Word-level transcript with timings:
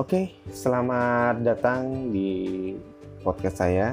Oke, 0.00 0.32
selamat 0.48 1.44
datang 1.44 2.08
di 2.08 2.72
podcast 3.20 3.60
saya. 3.60 3.92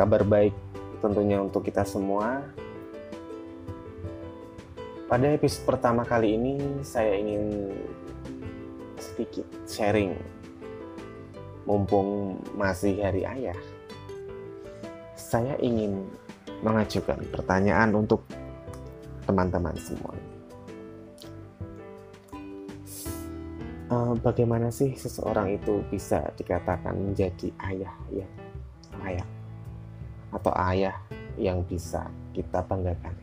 Kabar 0.00 0.24
baik 0.24 0.56
tentunya 1.04 1.36
untuk 1.36 1.68
kita 1.68 1.84
semua. 1.84 2.40
Pada 5.04 5.36
episode 5.36 5.68
pertama 5.68 6.00
kali 6.08 6.32
ini, 6.32 6.80
saya 6.80 7.12
ingin 7.12 7.76
sedikit 8.96 9.44
sharing. 9.68 10.16
Mumpung 11.68 12.40
masih 12.56 13.04
hari 13.04 13.28
ayah, 13.28 13.60
saya 15.12 15.60
ingin 15.60 16.08
mengajukan 16.64 17.20
pertanyaan 17.28 17.92
untuk 17.92 18.24
teman-teman 19.28 19.76
semua. 19.76 20.29
Bagaimana 24.18 24.74
sih 24.74 24.98
seseorang 24.98 25.54
itu 25.54 25.86
bisa 25.86 26.26
dikatakan 26.34 26.96
menjadi 26.98 27.54
ayah 27.70 27.94
yang 28.10 28.32
layak 28.98 29.28
atau 30.34 30.52
ayah 30.70 30.96
yang 31.38 31.62
bisa 31.62 32.10
kita 32.34 32.62
banggakan. 32.66 33.14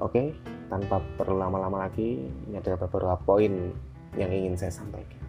Oke, 0.00 0.32
tanpa 0.72 1.04
perlu 1.20 1.36
lama-lama 1.36 1.84
lagi, 1.84 2.24
ini 2.24 2.56
ada 2.56 2.72
beberapa 2.80 3.20
poin 3.20 3.52
yang 4.16 4.32
ingin 4.32 4.56
saya 4.56 4.72
sampaikan. 4.72 5.19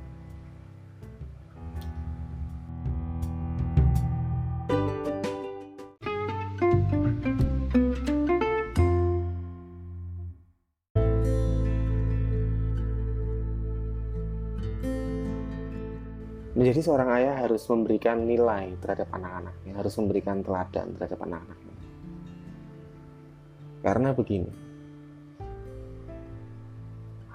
Menjadi 16.52 16.84
seorang 16.84 17.10
ayah 17.16 17.48
harus 17.48 17.64
memberikan 17.72 18.28
nilai 18.28 18.76
terhadap 18.84 19.08
anak-anaknya, 19.16 19.72
harus 19.72 19.94
memberikan 19.96 20.44
teladan 20.44 20.92
terhadap 21.00 21.20
anak-anaknya. 21.24 21.76
Karena 23.82 24.10
begini, 24.12 24.52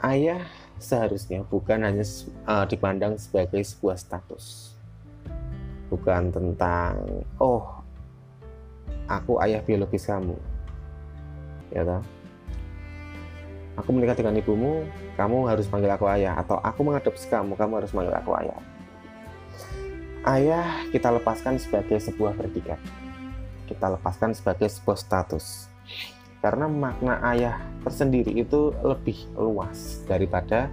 ayah 0.04 0.44
seharusnya 0.76 1.42
bukan 1.48 1.80
hanya 1.80 2.04
uh, 2.44 2.68
dipandang 2.68 3.16
sebagai 3.16 3.64
sebuah 3.64 3.96
status, 3.96 4.76
bukan 5.88 6.28
tentang 6.28 7.24
oh 7.40 7.80
aku 9.08 9.40
ayah 9.48 9.64
biologis 9.64 10.04
kamu, 10.04 10.36
ya 11.72 11.88
toh? 11.88 12.04
Aku 13.80 13.92
menikah 13.92 14.16
dengan 14.16 14.36
ibumu, 14.40 14.84
kamu 15.20 15.48
harus 15.48 15.68
panggil 15.68 15.92
aku 15.92 16.04
ayah, 16.08 16.36
atau 16.36 16.60
aku 16.60 16.80
mengadopsi 16.84 17.28
kamu, 17.32 17.56
kamu 17.56 17.80
harus 17.80 17.92
panggil 17.92 18.12
aku 18.12 18.32
ayah 18.44 18.75
ayah 20.26 20.82
kita 20.90 21.14
lepaskan 21.14 21.56
sebagai 21.62 22.02
sebuah 22.02 22.34
predikat. 22.34 22.82
Kita 23.70 23.94
lepaskan 23.94 24.34
sebagai 24.34 24.66
sebuah 24.66 24.98
status. 24.98 25.70
Karena 26.42 26.66
makna 26.66 27.22
ayah 27.30 27.62
tersendiri 27.86 28.34
itu 28.34 28.74
lebih 28.82 29.18
luas 29.38 30.02
daripada 30.06 30.70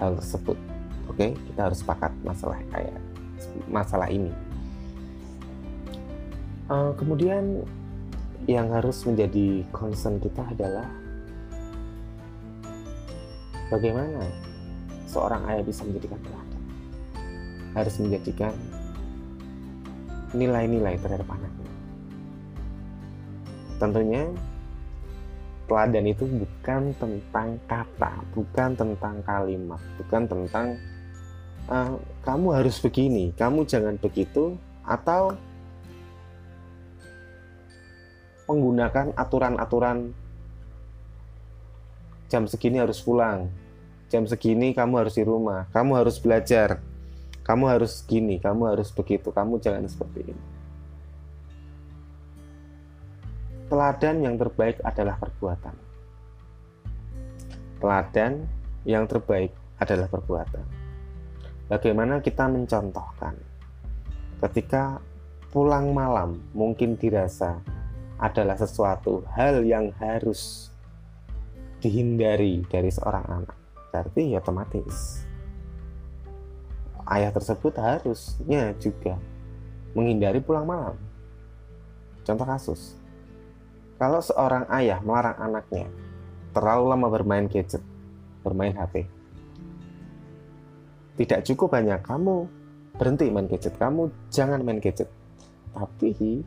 hal 0.00 0.16
tersebut. 0.20 0.56
Oke, 1.08 1.32
kita 1.32 1.60
harus 1.68 1.80
sepakat 1.80 2.12
masalah 2.24 2.60
ayah, 2.76 2.96
masalah 3.68 4.08
ini. 4.08 4.32
Uh, 6.64 6.96
kemudian 6.96 7.60
yang 8.48 8.72
harus 8.72 9.04
menjadi 9.04 9.64
concern 9.72 10.16
kita 10.20 10.40
adalah 10.48 10.88
bagaimana 13.68 14.24
seorang 15.04 15.44
ayah 15.52 15.64
bisa 15.64 15.84
menjadikan 15.84 16.20
teladan 16.24 16.43
harus 17.74 17.94
menjadikan 17.98 18.54
nilai-nilai 20.34 20.98
terhadap 20.98 21.28
anaknya. 21.30 21.70
Tentunya 23.78 24.24
teladan 25.64 26.06
itu 26.06 26.24
bukan 26.28 26.82
tentang 26.98 27.48
kata, 27.66 28.12
bukan 28.34 28.70
tentang 28.76 29.16
kalimat, 29.24 29.80
bukan 29.98 30.22
tentang 30.28 30.66
uh, 31.70 31.96
kamu 32.22 32.46
harus 32.62 32.76
begini, 32.82 33.32
kamu 33.34 33.64
jangan 33.64 33.96
begitu, 33.98 34.54
atau 34.84 35.32
menggunakan 38.44 39.16
aturan-aturan 39.16 40.12
jam 42.28 42.44
segini 42.44 42.76
harus 42.76 43.00
pulang, 43.00 43.48
jam 44.12 44.28
segini 44.28 44.76
kamu 44.76 45.06
harus 45.06 45.16
di 45.16 45.24
rumah, 45.24 45.64
kamu 45.72 46.04
harus 46.04 46.20
belajar, 46.20 46.76
kamu 47.44 47.76
harus 47.76 48.00
gini, 48.08 48.40
kamu 48.40 48.72
harus 48.72 48.88
begitu, 48.88 49.28
kamu 49.28 49.60
jangan 49.60 49.84
seperti 49.84 50.32
ini. 50.32 50.44
Teladan 53.68 54.16
yang 54.24 54.40
terbaik 54.40 54.80
adalah 54.80 55.20
perbuatan. 55.20 55.76
Teladan 57.84 58.32
yang 58.88 59.04
terbaik 59.04 59.52
adalah 59.76 60.08
perbuatan. 60.08 60.64
Bagaimana 61.68 62.24
kita 62.24 62.48
mencontohkan 62.48 63.36
ketika 64.48 65.00
pulang 65.52 65.92
malam 65.92 66.40
mungkin 66.56 66.96
dirasa 66.96 67.60
adalah 68.16 68.56
sesuatu 68.56 69.24
hal 69.36 69.64
yang 69.68 69.92
harus 70.00 70.72
dihindari 71.84 72.64
dari 72.72 72.88
seorang 72.88 73.24
anak. 73.28 73.56
Berarti 73.92 74.32
ya 74.32 74.40
otomatis 74.40 75.28
ayah 77.12 77.30
tersebut 77.32 77.74
harusnya 77.76 78.72
juga 78.80 79.20
menghindari 79.92 80.40
pulang 80.40 80.64
malam. 80.64 80.96
Contoh 82.24 82.46
kasus, 82.48 82.96
kalau 84.00 84.18
seorang 84.18 84.64
ayah 84.72 84.98
melarang 85.04 85.36
anaknya 85.38 85.86
terlalu 86.56 86.84
lama 86.88 87.08
bermain 87.12 87.46
gadget, 87.46 87.84
bermain 88.40 88.72
HP, 88.72 89.04
tidak 91.20 91.44
cukup 91.46 91.76
hanya 91.76 92.00
kamu 92.00 92.48
berhenti 92.96 93.28
main 93.28 93.46
gadget, 93.46 93.76
kamu 93.76 94.08
jangan 94.32 94.64
main 94.64 94.80
gadget, 94.80 95.10
tapi 95.76 96.42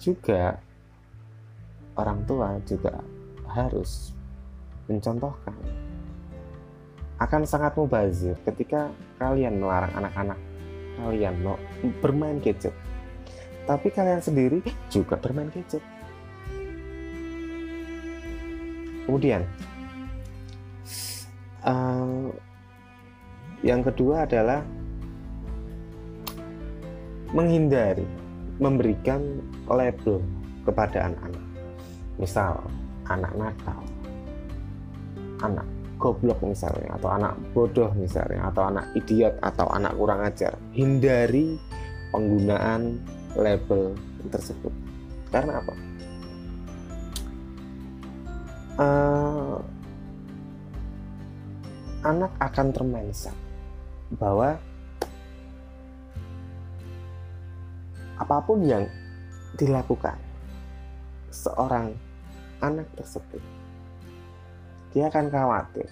juga 0.00 0.58
orang 1.96 2.24
tua 2.24 2.56
juga 2.64 2.98
harus 3.46 4.16
mencontohkan 4.88 5.54
akan 7.20 7.44
sangat 7.44 7.76
mubazir 7.76 8.32
ketika 8.48 8.88
kalian 9.20 9.60
melarang 9.60 9.92
anak-anak 9.92 10.40
kalian 11.00 11.36
mau 11.40 11.56
bermain 12.00 12.40
gadget. 12.40 12.72
Tapi 13.64 13.88
kalian 13.92 14.20
sendiri 14.20 14.60
juga 14.92 15.16
bermain 15.16 15.48
gadget. 15.52 15.84
Kemudian, 19.04 19.42
uh, 21.64 22.28
yang 23.64 23.80
kedua 23.84 24.28
adalah 24.28 24.64
menghindari 27.32 28.06
memberikan 28.60 29.40
label 29.66 30.20
kepada 30.68 31.10
anak-anak. 31.10 31.44
Misal, 32.20 32.60
anak 33.08 33.32
nakal, 33.34 33.80
anak 35.40 35.79
goblok 36.00 36.40
misalnya 36.40 36.96
atau 36.96 37.12
anak 37.12 37.36
bodoh 37.52 37.92
misalnya 37.92 38.48
atau 38.48 38.72
anak 38.72 38.88
idiot 38.96 39.36
atau 39.44 39.68
anak 39.68 39.92
kurang 40.00 40.24
ajar 40.24 40.56
hindari 40.72 41.60
penggunaan 42.08 42.96
label 43.36 43.92
tersebut. 44.32 44.72
Karena 45.28 45.60
apa? 45.60 45.74
Uh, 48.80 49.60
anak 52.00 52.32
akan 52.40 52.72
termindset 52.72 53.36
bahwa 54.16 54.56
apa 58.16 58.36
pun 58.40 58.64
yang 58.64 58.88
dilakukan 59.60 60.16
seorang 61.28 61.92
anak 62.64 62.88
tersebut 62.96 63.59
dia 64.90 65.06
akan 65.06 65.30
khawatir. 65.30 65.86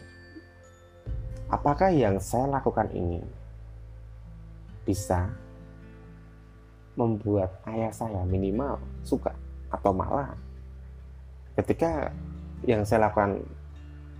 Apakah 1.48 1.88
yang 1.94 2.20
saya 2.20 2.44
lakukan 2.50 2.90
ini 2.92 3.24
bisa 4.84 5.32
membuat 6.98 7.62
ayah 7.70 7.94
saya 7.94 8.20
minimal 8.26 8.76
suka 9.06 9.32
atau 9.72 9.94
malah? 9.94 10.34
Ketika 11.56 12.12
yang 12.66 12.82
saya 12.84 13.08
lakukan 13.08 13.40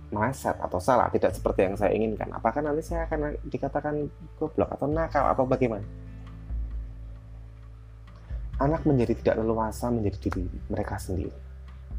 meleset 0.09 0.57
atau 0.57 0.81
salah 0.81 1.05
tidak 1.13 1.37
seperti 1.37 1.69
yang 1.69 1.77
saya 1.77 1.93
inginkan 1.93 2.33
apakah 2.33 2.65
nanti 2.65 2.81
saya 2.81 3.05
akan 3.05 3.37
dikatakan 3.45 4.09
goblok 4.41 4.73
atau 4.73 4.89
nakal 4.89 5.27
atau 5.29 5.45
bagaimana? 5.45 5.85
Anak 8.59 8.83
menjadi 8.83 9.15
tidak 9.15 9.35
leluasa 9.39 9.87
menjadi 9.93 10.17
diri 10.27 10.49
mereka 10.67 10.97
sendiri 10.97 11.31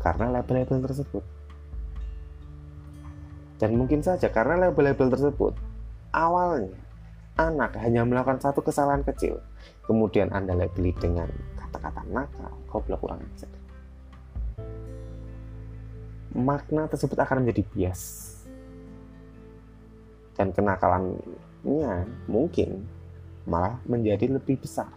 karena 0.02 0.40
label-label 0.40 0.90
tersebut 0.90 1.39
Dan 3.60 3.76
mungkin 3.76 4.00
saja 4.00 4.32
karena 4.32 4.56
label-label 4.56 5.12
tersebut, 5.12 5.52
awalnya 6.16 6.72
anak 7.36 7.76
hanya 7.84 8.08
melakukan 8.08 8.40
satu 8.40 8.64
kesalahan 8.64 9.04
kecil, 9.04 9.36
kemudian 9.84 10.32
Anda 10.32 10.56
labeli 10.56 10.96
dengan 10.96 11.28
kata-kata 11.60 12.08
nakal, 12.08 12.56
goblok 12.72 13.04
kurang 13.04 13.20
ajar. 13.20 13.52
Makna 16.32 16.88
tersebut 16.88 17.20
akan 17.20 17.44
menjadi 17.44 17.62
bias. 17.68 18.02
Dan 20.40 20.56
kenakalannya 20.56 22.08
mungkin 22.32 22.88
malah 23.44 23.76
menjadi 23.84 24.40
lebih 24.40 24.56
besar. 24.56 24.88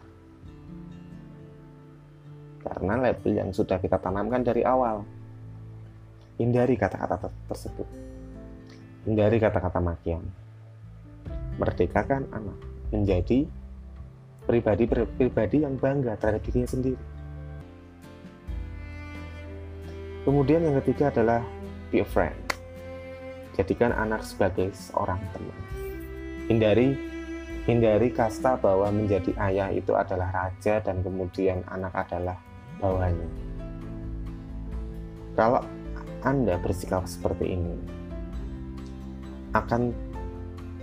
Karena 2.63 2.95
label 2.95 3.43
yang 3.43 3.51
sudah 3.51 3.75
kita 3.75 3.99
tanamkan 3.99 4.39
dari 4.39 4.63
awal. 4.63 5.03
Hindari 6.39 6.79
kata-kata 6.79 7.27
tersebut 7.51 8.12
Hindari 9.03 9.35
kata-kata 9.35 9.83
makian. 9.83 10.23
Merdekakan 11.59 12.23
anak 12.31 12.57
menjadi 12.89 13.43
pribadi-pribadi 14.47 15.67
yang 15.67 15.75
bangga 15.75 16.15
terhadap 16.15 16.43
dirinya 16.47 16.69
sendiri. 16.69 17.03
Kemudian 20.23 20.63
yang 20.63 20.79
ketiga 20.79 21.11
adalah 21.11 21.43
be 21.91 21.99
a 21.99 22.07
friend. 22.07 22.39
Jadikan 23.59 23.91
anak 23.91 24.23
sebagai 24.23 24.71
seorang 24.71 25.19
teman. 25.35 25.59
Hindari 26.47 26.95
hindari 27.67 28.11
kasta 28.11 28.59
bahwa 28.59 28.91
menjadi 28.91 29.31
ayah 29.39 29.71
itu 29.71 29.95
adalah 29.95 30.31
raja 30.31 30.79
dan 30.83 31.03
kemudian 31.03 31.63
anak 31.67 31.91
adalah 31.95 32.39
bawahannya. 32.79 33.29
Kalau 35.35 35.63
Anda 36.23 36.55
bersikap 36.59 37.03
seperti 37.03 37.55
ini, 37.55 37.75
akan 39.53 39.93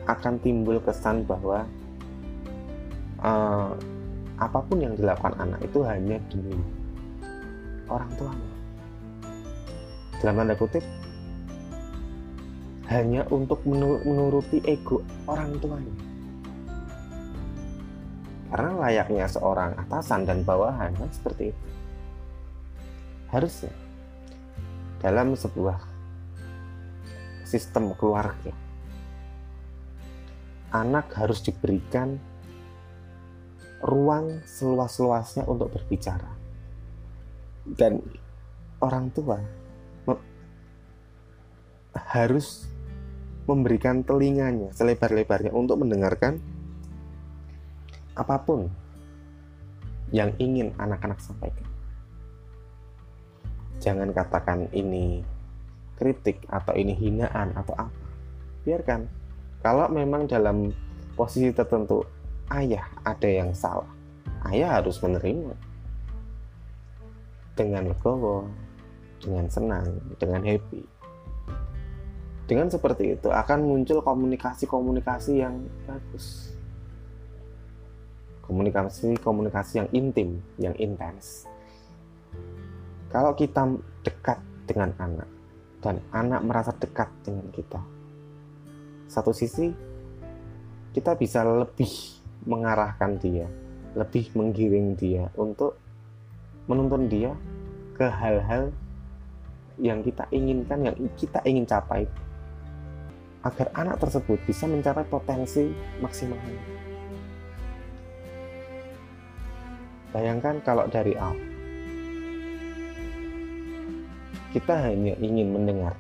akan 0.06 0.34
timbul 0.42 0.78
kesan 0.82 1.22
bahwa 1.26 1.66
uh, 3.22 3.74
apa 4.40 4.58
pun 4.64 4.80
yang 4.80 4.94
dilakukan 4.96 5.36
anak 5.36 5.60
itu 5.62 5.84
hanya 5.84 6.16
demi 6.32 6.56
orang 7.90 8.10
tuanya. 8.16 8.50
Dalam 10.20 10.36
tanda 10.40 10.54
kutip, 10.56 10.84
hanya 12.88 13.22
untuk 13.28 13.60
menuruti 13.68 14.64
ego 14.64 15.04
orang 15.28 15.60
tuanya. 15.60 15.96
Karena 18.50 18.70
layaknya 18.82 19.26
seorang 19.30 19.78
atasan 19.78 20.26
dan 20.26 20.42
bawahan 20.42 20.90
kan 20.98 21.10
seperti 21.14 21.54
itu. 21.54 21.66
Harusnya 23.30 23.70
dalam 24.98 25.38
sebuah 25.38 25.89
sistem 27.50 27.90
keluarga. 27.98 28.54
Anak 30.70 31.10
harus 31.18 31.42
diberikan 31.42 32.14
ruang 33.82 34.46
seluas-luasnya 34.46 35.42
untuk 35.50 35.74
berbicara. 35.74 36.30
Dan 37.66 37.98
orang 38.78 39.10
tua 39.10 39.42
harus 42.10 42.70
memberikan 43.50 44.06
telinganya 44.06 44.70
selebar-lebarnya 44.70 45.50
untuk 45.50 45.82
mendengarkan 45.82 46.38
apa 48.14 48.36
pun 48.46 48.70
yang 50.14 50.30
ingin 50.38 50.70
anak-anak 50.78 51.18
sampaikan. 51.18 51.66
Jangan 53.82 54.14
katakan 54.14 54.70
ini 54.70 55.24
kritik 56.00 56.48
atau 56.48 56.72
ini 56.72 56.96
hinaan 56.96 57.52
atau 57.52 57.76
apa. 57.76 58.00
Biarkan. 58.64 59.04
Kalau 59.60 59.92
memang 59.92 60.24
dalam 60.24 60.72
posisi 61.12 61.52
tertentu 61.52 62.00
ayah 62.48 62.88
ada 63.04 63.28
yang 63.28 63.52
salah 63.52 64.00
ayah 64.48 64.80
harus 64.80 64.96
menerima. 65.04 65.52
Dengan 67.52 67.92
legowo 67.92 68.48
dengan 69.20 69.44
senang 69.52 70.00
dengan 70.16 70.40
happy. 70.40 70.80
Dengan 72.48 72.72
seperti 72.72 73.14
itu 73.14 73.28
akan 73.28 73.62
muncul 73.62 74.00
komunikasi-komunikasi 74.00 75.44
yang 75.44 75.60
bagus. 75.84 76.56
Komunikasi-komunikasi 78.48 79.72
yang 79.84 79.88
intim 79.92 80.40
yang 80.56 80.74
intens. 80.80 81.46
Kalau 83.12 83.36
kita 83.36 83.76
dekat 84.02 84.40
dengan 84.64 84.96
anak 84.98 85.28
dan 85.80 86.04
anak 86.12 86.44
merasa 86.44 86.72
dekat 86.76 87.08
dengan 87.24 87.48
kita. 87.52 87.80
Satu 89.10 89.32
sisi, 89.34 89.72
kita 90.92 91.16
bisa 91.16 91.42
lebih 91.42 91.90
mengarahkan 92.46 93.18
dia, 93.18 93.48
lebih 93.96 94.30
menggiring 94.36 94.94
dia 94.94 95.28
untuk 95.34 95.76
menuntun 96.70 97.10
dia 97.10 97.34
ke 97.96 98.06
hal-hal 98.06 98.70
yang 99.80 100.04
kita 100.04 100.28
inginkan, 100.30 100.86
yang 100.86 100.96
kita 101.16 101.40
ingin 101.48 101.66
capai, 101.66 102.06
agar 103.42 103.72
anak 103.72 103.96
tersebut 103.98 104.38
bisa 104.44 104.68
mencapai 104.68 105.04
potensi 105.08 105.72
maksimalnya. 105.98 106.78
Bayangkan 110.10 110.58
kalau 110.66 110.90
dari 110.90 111.14
awal 111.16 111.49
kita 114.50 114.74
hanya 114.90 115.14
ingin 115.22 115.54
mendengar. 115.54 115.94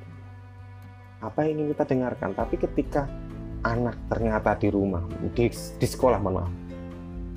Apa 1.22 1.46
yang 1.46 1.62
ingin 1.62 1.66
kita 1.76 1.84
dengarkan? 1.86 2.30
Tapi 2.34 2.54
ketika 2.58 3.06
anak 3.64 3.96
ternyata 4.08 4.56
di 4.56 4.68
rumah 4.72 5.04
di, 5.36 5.52
di 5.52 5.86
sekolah 5.86 6.16
mohon 6.16 6.36
maaf 6.40 6.52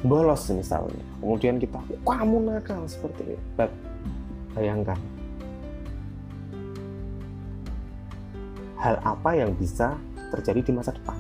bolos 0.04 0.52
misalnya 0.52 1.04
kemudian 1.24 1.56
kita 1.60 1.80
kamu 2.04 2.38
nakal 2.44 2.84
seperti 2.88 3.40
itu. 3.40 3.66
Bayangkan. 4.54 5.00
Hal 8.78 9.00
apa 9.00 9.32
yang 9.34 9.56
bisa 9.56 9.96
terjadi 10.36 10.60
di 10.60 10.72
masa 10.76 10.92
depan? 10.92 11.16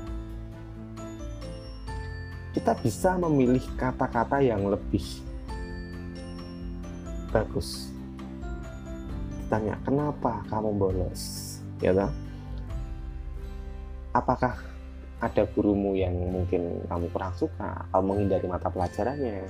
Kita 2.53 2.75
bisa 2.77 3.17
memilih 3.17 3.63
kata-kata 3.79 4.43
yang 4.43 4.67
lebih 4.67 5.01
bagus 7.33 7.92
ditanya 9.53 9.77
kenapa 9.85 10.41
kamu 10.49 10.81
bolos? 10.81 11.21
Ya 11.77 11.93
kan 11.93 12.09
apakah 14.17 14.57
ada 15.21 15.45
gurumu 15.53 15.93
yang 15.93 16.17
mungkin 16.17 16.81
kamu 16.89 17.05
kurang 17.13 17.37
suka 17.37 17.85
atau 17.85 18.01
menghindari 18.01 18.49
mata 18.49 18.73
pelajarannya? 18.73 19.45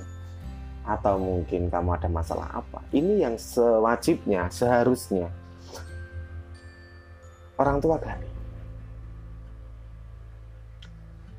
Atau 0.84 1.16
mungkin 1.16 1.72
kamu 1.72 1.96
ada 1.96 2.12
masalah 2.12 2.52
apa? 2.52 2.84
Ini 2.92 3.24
yang 3.24 3.40
sewajibnya 3.40 4.52
seharusnya. 4.52 5.32
Orang 7.56 7.80
tua 7.80 7.96
gali. 7.96 8.28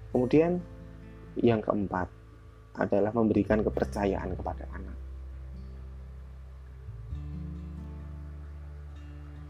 Kemudian 0.09 0.57
yang 1.37 1.61
keempat 1.61 2.09
adalah 2.81 3.13
memberikan 3.13 3.61
kepercayaan 3.61 4.33
kepada 4.33 4.65
anak 4.73 5.04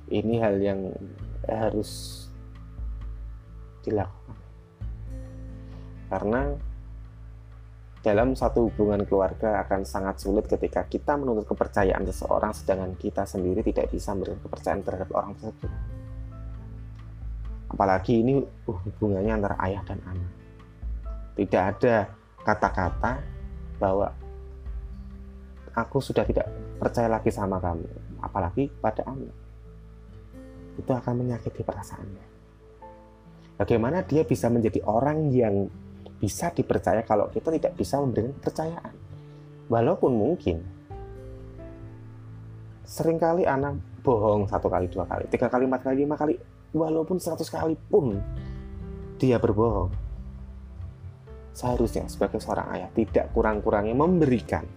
ini 0.09 0.37
hal 0.37 0.61
yang 0.61 0.93
harus 1.45 2.25
dilakukan. 3.85 4.37
Karena 6.09 6.41
dalam 8.05 8.37
satu 8.37 8.69
hubungan 8.69 9.01
keluarga 9.09 9.65
akan 9.65 9.81
sangat 9.81 10.21
sulit 10.21 10.45
ketika 10.45 10.85
kita 10.85 11.17
menuntut 11.17 11.49
kepercayaan 11.49 12.05
seseorang 12.05 12.53
sedangkan 12.53 12.93
kita 13.01 13.25
sendiri 13.25 13.65
tidak 13.65 13.89
bisa 13.89 14.13
memberikan 14.13 14.41
kepercayaan 14.45 14.81
terhadap 14.85 15.09
orang 15.09 15.33
tersebut. 15.41 15.71
Apalagi 17.73 18.21
ini 18.21 18.45
hubungannya 18.69 19.33
antara 19.41 19.57
ayah 19.65 19.81
dan 19.89 19.99
anak. 20.05 20.31
Tidak 21.33 21.63
ada 21.75 21.95
kata-kata 22.45 23.11
bahwa 23.81 24.13
aku 25.75 25.97
sudah 25.99 26.23
tidak 26.23 26.47
percaya 26.79 27.11
lagi 27.11 27.27
sama 27.33 27.59
kamu 27.59 27.83
apalagi 28.23 28.71
pada 28.79 29.03
anak 29.03 29.44
itu 30.75 30.91
akan 30.91 31.13
menyakiti 31.25 31.63
perasaannya. 31.63 32.25
Bagaimana 33.55 34.03
dia 34.03 34.27
bisa 34.27 34.51
menjadi 34.51 34.83
orang 34.83 35.31
yang 35.31 35.71
bisa 36.19 36.51
dipercaya 36.51 37.07
kalau 37.07 37.31
kita 37.31 37.51
tidak 37.55 37.73
bisa 37.79 37.99
memberikan 38.03 38.35
kepercayaan? 38.39 38.95
Walaupun 39.71 40.11
mungkin 40.11 40.59
sering 42.85 43.17
kali 43.17 43.47
anak 43.47 43.79
bohong 44.05 44.45
satu 44.45 44.69
kali, 44.69 44.85
dua 44.91 45.09
kali, 45.09 45.25
tiga 45.31 45.49
kali, 45.49 45.65
empat 45.65 45.81
kali, 45.89 45.95
lima 46.05 46.13
kali, 46.19 46.37
walaupun 46.75 47.17
seratus 47.17 47.49
kali 47.49 47.73
pun 47.89 48.19
dia 49.17 49.39
berbohong. 49.39 49.89
Seharusnya 51.55 52.05
sebagai 52.11 52.43
seorang 52.43 52.67
ayah 52.75 52.91
tidak 52.91 53.31
kurang-kurangnya 53.31 53.95
memberikan 53.95 54.67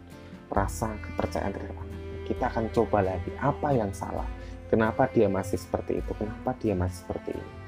rasa 0.49 0.95
kepercayaan 1.02 1.50
terhadap 1.50 1.76
anak. 1.83 2.00
Kita 2.25 2.45
akan 2.49 2.64
coba 2.71 2.99
lagi 3.02 3.33
apa 3.43 3.69
yang 3.75 3.90
salah, 3.90 4.25
Kenapa 4.69 5.09
dia 5.09 5.33
masih 5.33 5.57
seperti 5.57 6.05
itu? 6.05 6.13
Kenapa 6.13 6.53
dia 6.61 6.77
masih 6.77 7.05
seperti 7.05 7.33
ini? 7.33 7.59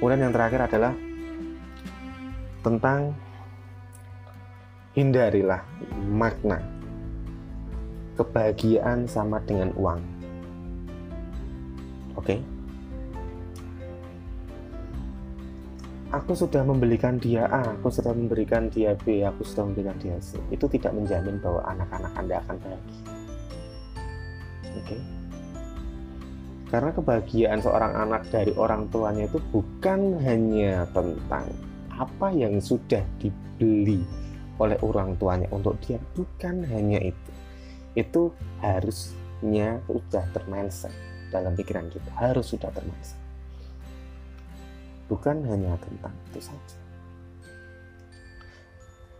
kemudian 0.00 0.24
yang 0.24 0.32
terakhir 0.32 0.60
adalah 0.64 0.92
tentang 2.64 3.12
hindarilah 4.96 5.60
makna 6.08 6.64
kebahagiaan 8.16 9.04
sama 9.04 9.44
dengan 9.44 9.76
uang. 9.76 10.00
Oke. 12.16 12.36
Okay? 12.36 12.40
Aku 16.10 16.34
sudah 16.34 16.66
membelikan 16.66 17.22
dia 17.22 17.46
A, 17.46 17.70
aku 17.70 17.86
sudah 17.86 18.10
memberikan 18.10 18.66
dia 18.66 18.98
B, 18.98 19.22
aku 19.22 19.46
sudah 19.46 19.62
memberikan 19.68 19.94
dia 20.02 20.18
C. 20.18 20.42
Itu 20.50 20.66
tidak 20.66 20.90
menjamin 20.90 21.38
bahwa 21.38 21.62
anak-anak 21.70 22.12
Anda 22.18 22.34
akan 22.42 22.56
bahagia. 22.58 23.00
Oke. 24.74 24.96
Okay? 24.96 25.19
Karena 26.70 26.94
kebahagiaan 26.94 27.58
seorang 27.58 27.98
anak 27.98 28.30
dari 28.30 28.54
orang 28.54 28.86
tuanya 28.94 29.26
itu 29.26 29.42
bukan 29.50 30.22
hanya 30.22 30.86
tentang 30.94 31.50
apa 31.90 32.30
yang 32.30 32.62
sudah 32.62 33.02
dibeli 33.18 34.06
oleh 34.62 34.78
orang 34.86 35.18
tuanya 35.18 35.50
untuk 35.50 35.76
dia, 35.82 35.98
bukan 36.14 36.62
hanya 36.70 37.02
itu. 37.02 37.30
Itu 37.98 38.30
harusnya 38.62 39.82
sudah 39.90 40.24
termindset 40.30 40.94
dalam 41.34 41.58
pikiran 41.58 41.90
kita, 41.90 42.10
harus 42.14 42.54
sudah 42.54 42.70
termindset 42.70 43.18
bukan 45.10 45.42
hanya 45.50 45.74
tentang 45.82 46.14
itu 46.30 46.38
saja. 46.38 46.78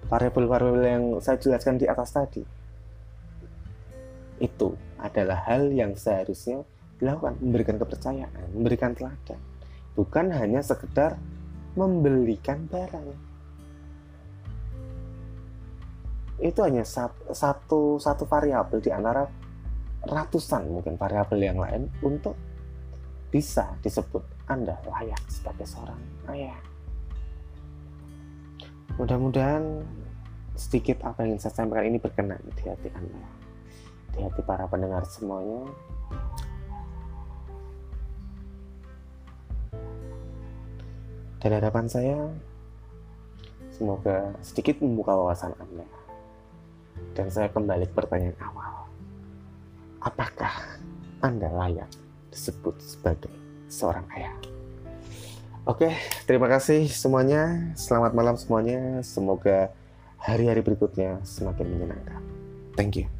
Variabel-variabel 0.06 0.84
yang 0.86 1.04
saya 1.18 1.36
jelaskan 1.42 1.82
di 1.82 1.90
atas 1.90 2.14
tadi 2.14 2.46
itu 4.40 4.72
adalah 4.96 5.44
hal 5.44 5.68
yang 5.68 5.92
seharusnya 5.98 6.64
dilakukan, 7.00 7.40
memberikan 7.40 7.76
kepercayaan, 7.80 8.46
memberikan 8.52 8.92
teladan, 8.92 9.40
bukan 9.96 10.30
hanya 10.30 10.60
sekedar 10.60 11.16
membelikan 11.74 12.68
barang. 12.68 13.08
Itu 16.40 16.60
hanya 16.64 16.84
satu 16.84 18.00
satu 18.00 18.24
variabel 18.24 18.80
di 18.80 18.92
antara 18.92 19.28
ratusan 20.04 20.72
mungkin 20.72 20.96
variabel 20.96 21.40
yang 21.40 21.60
lain 21.60 21.92
untuk 22.00 22.32
bisa 23.28 23.76
disebut 23.84 24.24
Anda 24.48 24.80
layak 24.88 25.20
sebagai 25.28 25.68
seorang 25.68 26.00
ayah. 26.32 26.56
Mudah-mudahan 28.96 29.84
sedikit 30.58 31.00
apa 31.06 31.24
yang 31.24 31.40
saya 31.40 31.56
sampaikan 31.56 31.88
ini 31.88 31.96
berkenan 31.96 32.40
di 32.52 32.64
hati 32.68 32.88
Anda, 32.92 33.24
di 34.12 34.18
hati 34.24 34.40
para 34.44 34.66
pendengar 34.66 35.06
semuanya. 35.06 35.64
Dan 41.40 41.56
harapan 41.56 41.88
saya, 41.88 42.18
semoga 43.72 44.36
sedikit 44.44 44.84
membuka 44.84 45.16
wawasan 45.16 45.56
Anda. 45.56 45.88
Dan 47.16 47.32
saya 47.32 47.48
kembali 47.48 47.88
ke 47.88 47.94
pertanyaan 47.96 48.36
awal. 48.44 48.84
Apakah 50.04 50.52
Anda 51.24 51.48
layak 51.48 51.88
disebut 52.28 52.76
sebagai 52.80 53.32
seorang 53.72 54.04
ayah. 54.16 54.36
Oke, 55.68 55.92
terima 56.24 56.48
kasih 56.48 56.88
semuanya. 56.88 57.72
Selamat 57.76 58.16
malam 58.16 58.36
semuanya. 58.36 59.04
Semoga 59.04 59.72
hari-hari 60.16 60.64
berikutnya 60.64 61.20
semakin 61.24 61.66
menyenangkan. 61.68 62.22
Thank 62.76 63.00
you. 63.00 63.19